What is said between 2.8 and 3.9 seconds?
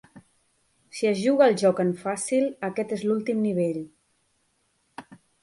és l'últim nivell.